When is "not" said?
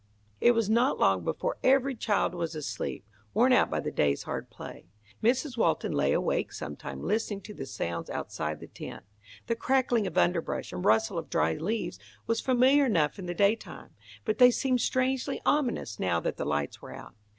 0.67-0.97